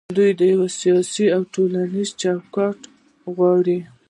دوی 0.17 0.31
یو 0.53 0.61
سیاسي 0.79 1.25
او 1.35 1.41
ټولنیز 1.53 2.09
چوکاټ 2.21 2.79
غواړي. 3.35 3.79